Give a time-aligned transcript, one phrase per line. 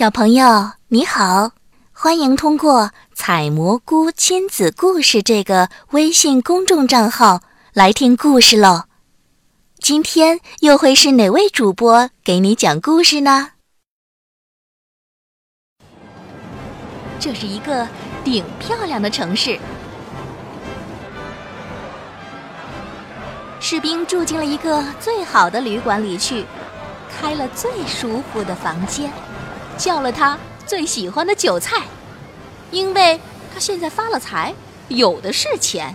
[0.00, 1.50] 小朋友你好，
[1.92, 7.42] 欢迎通过“采蘑菇亲子故事”这个微信公众账号
[7.74, 8.84] 来听故事喽。
[9.78, 13.50] 今天又会是哪位主播给你讲故事呢？
[17.18, 17.86] 这是一个
[18.24, 19.60] 顶漂亮的城市，
[23.60, 26.46] 士兵住进了一个最好的旅馆里去，
[27.20, 29.12] 开了最舒服的房间。
[29.80, 31.82] 叫了他最喜欢的韭菜，
[32.70, 33.18] 因为
[33.52, 34.54] 他现在发了财，
[34.88, 35.94] 有的是钱。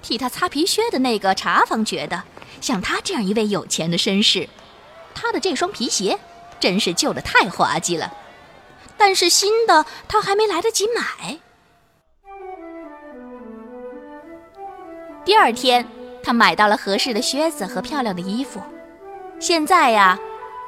[0.00, 2.22] 替他擦皮靴的那个茶房觉得，
[2.62, 4.48] 像他这样一位有钱的绅士，
[5.14, 6.18] 他的这双皮鞋
[6.58, 8.10] 真是旧的太滑稽了。
[8.96, 11.38] 但是新的他还没来得及买。
[15.26, 15.86] 第二天，
[16.24, 18.62] 他买到了合适的靴子和漂亮的衣服。
[19.38, 20.18] 现在呀。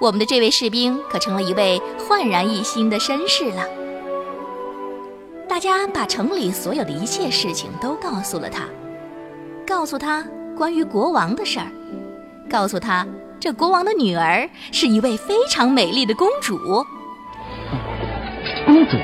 [0.04, 3.64] 我们的这位士兵可成了一位焕然一新的绅士了。
[5.48, 8.64] 大家把城里所有的一切事情都告诉了他，
[9.66, 10.22] 告诉他
[10.54, 11.68] 关于国王的事儿，
[12.50, 13.06] 告诉他
[13.40, 16.58] 这国王的女儿是一位非常美丽的公主。
[18.66, 18.98] 公主？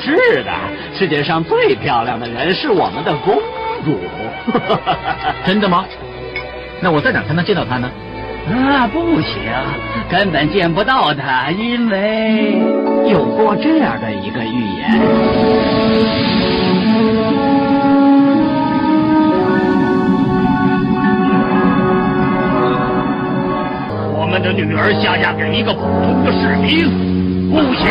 [0.00, 3.34] 是的，世界上最漂亮的人是我们的公
[3.84, 4.00] 主。
[5.44, 5.84] 真的吗？
[6.80, 7.90] 那我在哪才能见到她呢？
[8.50, 9.40] 啊，不行，
[10.10, 12.60] 根本见不到他，因为
[13.08, 15.00] 有过这样的一个预言。
[24.14, 26.90] 我们的女儿下嫁给一个普通的士兵，
[27.50, 27.86] 不行。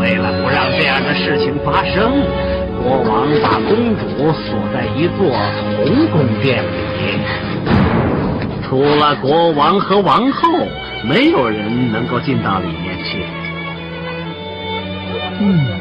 [0.00, 2.24] 为了不让这样的事情发生。
[2.84, 4.04] 国王把公主
[4.44, 5.32] 锁在一座
[5.78, 7.18] 红宫殿里，
[8.62, 10.50] 除了国王和王后，
[11.02, 13.24] 没有人能够进到里面去。
[15.40, 15.80] 嗯，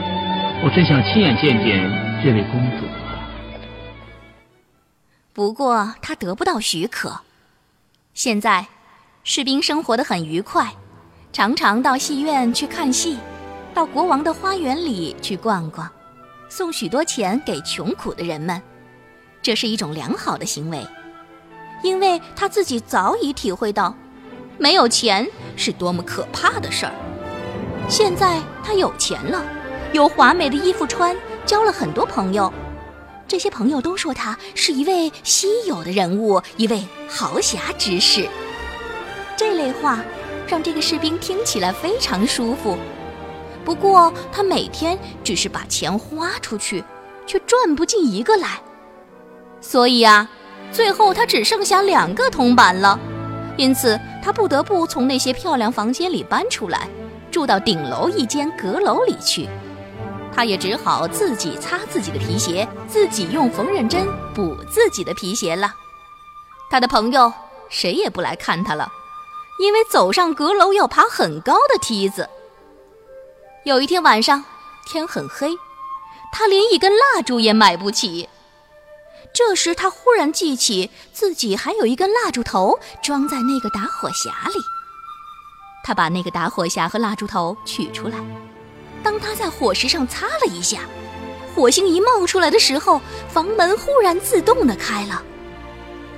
[0.64, 1.92] 我真想亲眼见见
[2.24, 3.20] 这位公主啊！
[5.34, 7.20] 不过他得不到许可。
[8.14, 8.66] 现在，
[9.25, 10.72] 士兵生活的很愉快，
[11.34, 13.18] 常常到戏院去看戏，
[13.74, 15.91] 到国王的花园里去逛逛。
[16.56, 18.62] 送许多钱给穷苦的人们，
[19.41, 20.86] 这是一种良好的行为，
[21.81, 23.97] 因为他自己早已体会到，
[24.59, 26.94] 没有钱是多么可怕的事儿。
[27.90, 29.44] 现在他有钱了，
[29.94, 32.53] 有华美的衣服穿，交了很多朋友，
[33.28, 38.30] 这些朋友都说他是一位稀有的人物，一位豪侠之士。
[39.35, 40.03] 这类话
[40.47, 42.78] 让这个士兵听起来非常舒服。
[43.66, 46.84] 不过，他每天只是把钱花出去，
[47.25, 48.62] 却赚不进一个来。
[49.62, 50.29] 所以啊，
[50.72, 53.00] 最后他只剩下两个铜板了。
[53.56, 56.90] 因此，他不得不从那些漂亮房间里搬出来，
[57.31, 59.47] 住到顶楼一间阁楼里去。
[60.35, 65.73] 他也只好自己擦自己的皮鞋，自己用缝纫针补自己的皮鞋了。
[66.72, 67.31] 他的朋友
[67.69, 68.91] 谁也不来看他了，
[69.59, 72.28] 因为走上阁楼要爬很高的梯子。
[73.66, 74.44] 有一天晚上，
[74.85, 75.57] 天很黑，
[76.34, 78.28] 他连一根蜡烛也买不起。
[79.34, 84.59] 这时，他忽然记起自己还有一根蜡烛头装在那个打火匣里。
[85.81, 88.18] 他把那个打火匣和蜡烛头取出来，
[89.02, 90.81] 当他在火石上擦了一下，
[91.56, 95.23] 火星一冒出来的时候，房门忽然自动的开了。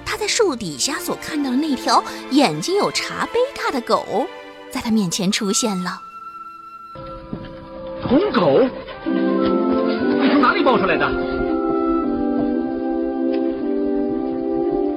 [0.04, 4.26] 他在树底下所看到的那条眼睛有茶杯大的狗，
[4.72, 6.02] 在他面前出现了。
[8.08, 8.62] 红狗，
[9.04, 11.06] 你从哪里冒出来的？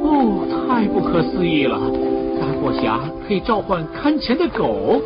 [0.03, 1.79] 哦，太不可思议了！
[2.39, 5.01] 大火侠可以召唤看钱的狗。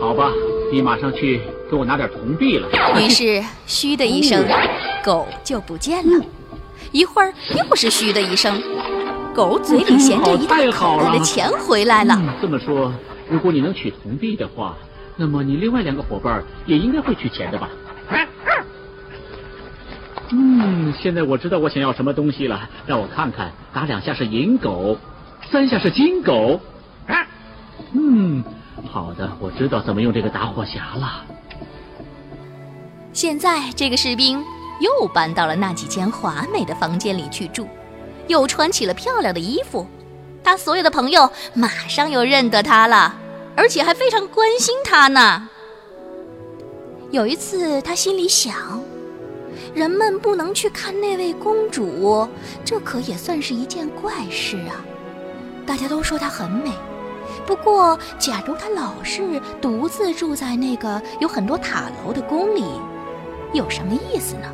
[0.00, 0.32] 好吧，
[0.72, 2.68] 你马上去给我拿点铜币了。
[3.00, 4.44] 于是，嘘的一声，
[5.04, 6.24] 狗就不见了。
[6.90, 8.60] 一会儿，又是嘘的一声，
[9.32, 12.20] 狗嘴里衔着一大口袋的钱回来了。
[12.42, 12.92] 这么说，
[13.30, 14.76] 如果你能取铜币的话。
[15.20, 17.68] 那么你另外两个伙伴也应该会取钱的吧？
[20.30, 22.68] 嗯，现在我知道我想要什么东西了。
[22.86, 24.96] 让我看看，打两下是银狗，
[25.50, 26.60] 三下是金狗。
[27.92, 28.44] 嗯，
[28.92, 31.24] 好的，我知道怎么用这个打火匣了。
[33.12, 34.44] 现在这个士兵
[34.80, 37.66] 又搬到了那几间华美的房间里去住，
[38.28, 39.84] 又穿起了漂亮的衣服。
[40.44, 43.14] 他所有的朋友马上又认得他了。
[43.58, 45.48] 而且还非常关心他呢。
[47.10, 48.80] 有一次，他心里想：
[49.74, 52.28] 人们不能去看那位公主，
[52.64, 54.78] 这可也算是一件怪事啊。
[55.66, 56.70] 大家都说她很美。
[57.44, 62.64] 不过，假如她老是独自住在那个有很多塔楼的宫里，
[63.52, 64.48] 有什么意思呢？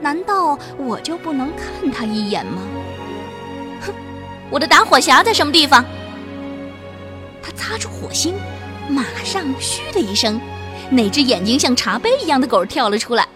[0.00, 2.62] 难道我就不能看她一眼吗？
[3.82, 3.92] 哼，
[4.48, 5.84] 我的打火匣在什么地方？
[7.48, 8.34] 他擦出火星，
[8.90, 10.38] 马上“嘘”的一声，
[10.90, 13.26] 那只眼睛像茶杯一样的狗跳了出来。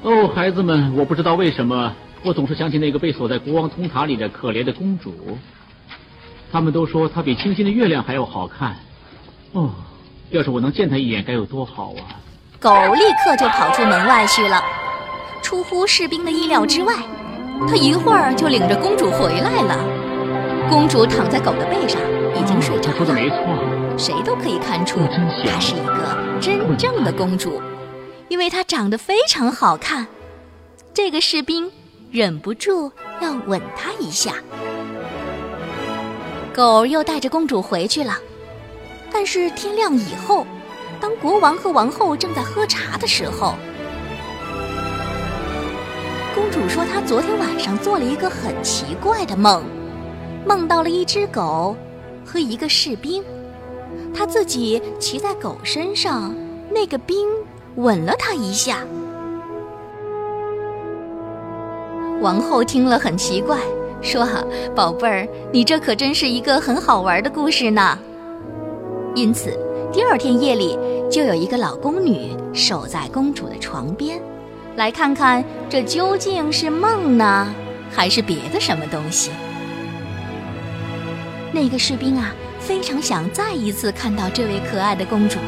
[0.00, 1.92] 哦，孩子们，我不知道为什么，
[2.22, 5.36] 我总是想起那个被锁在国王通塔里的可怜的公主。
[6.50, 8.76] 他们都说她比清新的月亮还要好看。
[9.52, 9.70] 哦，
[10.30, 12.16] 要是我能见她一眼，该有多好啊！
[12.58, 14.62] 狗立刻就跑出门外去了。
[15.42, 16.94] 出乎士兵的意料之外，
[17.68, 19.76] 他一会儿就领着公主回来了。
[20.70, 22.00] 公主躺在狗的背上，
[22.34, 22.98] 已经睡着了。
[22.98, 23.36] 他说的没错，
[23.98, 27.60] 谁都可以看出她是一个真正的公主，
[28.28, 30.06] 因为她长得非常好看。
[30.94, 31.70] 这个士兵
[32.10, 34.34] 忍不住要吻她一下。
[36.54, 38.18] 狗又带着公主回去了，
[39.10, 40.46] 但是天亮以后，
[41.00, 43.54] 当国王和王后正在喝茶的时候，
[46.34, 49.64] 公主说她昨天晚上做了一个很奇怪的梦，
[50.46, 51.74] 梦到了一只狗
[52.32, 53.22] 和一个士兵，
[54.14, 56.34] 他自己骑在狗身上，
[56.70, 57.28] 那个兵
[57.76, 58.78] 吻了他一下。
[62.22, 63.58] 王后听了很奇怪，
[64.00, 64.26] 说
[64.74, 67.98] ：“宝贝儿，你这可真是一个很好玩的故事呢。”
[69.14, 69.52] 因此，
[69.92, 70.78] 第二天夜里
[71.10, 74.18] 就有一个老宫女守在公主的床边，
[74.76, 77.54] 来看看这究竟是梦呢，
[77.90, 79.30] 还是别的什么东西。
[81.52, 85.38] 那个士兵啊，非常想再一次看到这位可爱的公主，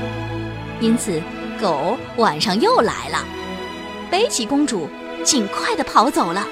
[0.80, 1.20] 因此
[1.58, 3.24] 狗晚上又来了，
[4.10, 4.88] 背起公主，
[5.24, 6.46] 尽快地跑走了。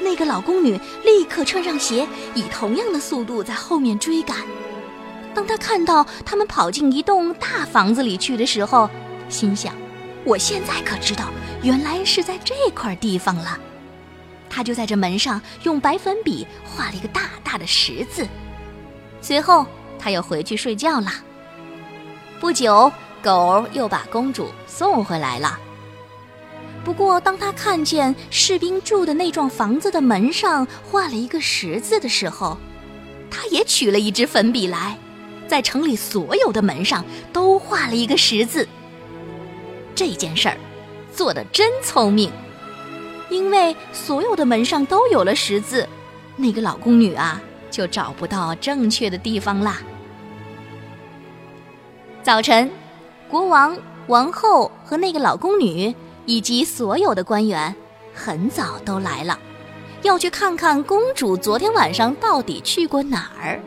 [0.00, 4.36] 那个老宫女立刻穿上鞋，以同样的速度在后面追赶。
[5.32, 8.90] 当她看到他们跑进一栋大房子里去的时候，
[9.30, 9.72] 心想
[10.22, 11.30] ：“我现在可知道，
[11.62, 13.58] 原来是在这块地方了。”
[14.50, 18.28] 她就在这门上用白粉笔画了一个大大的十字。
[19.22, 19.64] 随后，
[19.98, 21.10] 他又回去睡觉了。
[22.40, 22.92] 不久，
[23.22, 25.58] 狗又把公主送回来了。
[26.84, 32.58] 不过，当他看见士兵住的那幢房子的门上画了一个十字的时候，
[33.30, 34.98] 他也取了一支粉笔来，
[35.46, 38.68] 在城里所有的门上都画了一个十字。
[39.94, 40.56] 这件事儿
[41.14, 42.32] 做得真聪明，
[43.30, 45.88] 因为所有的门上都有了十字，
[46.34, 47.40] 那个老宫女啊
[47.72, 49.80] 就找不到正确的地方啦。
[52.22, 52.70] 早晨，
[53.28, 53.76] 国王、
[54.06, 55.92] 王后和那个老宫女。
[56.24, 57.74] 以及所有的官员
[58.14, 59.36] 很早都来了，
[60.02, 63.60] 要去看看公主昨天晚上到底去过哪儿。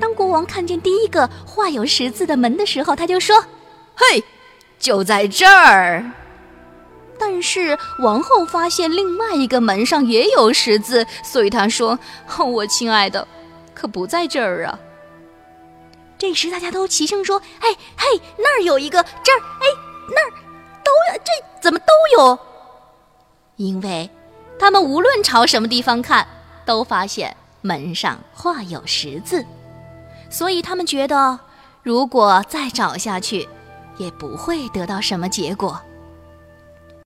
[0.00, 3.40] 当国王看见第一个画有十字的门的时候，他就说
[3.94, 4.24] ：“嘿，
[4.80, 6.04] 就在这儿。”
[7.26, 11.98] 但是王后发现另外一个门上也有十字，所以她说
[12.36, 13.26] ：“我亲爱的，
[13.72, 14.78] 可不在这儿啊。”
[16.18, 19.66] 这时大家都齐声说：“哎嘿，那儿有一个，这儿，哎，
[20.10, 20.30] 那儿。”
[20.84, 20.92] 都
[21.24, 21.32] 这
[21.62, 21.86] 怎么都
[22.18, 22.38] 有？
[23.56, 24.10] 因为
[24.58, 26.28] 他们无论朝什么地方看，
[26.66, 29.46] 都发现门上画有十字，
[30.28, 31.40] 所以他们觉得，
[31.82, 33.48] 如果再找下去，
[33.96, 35.80] 也不会得到什么结果。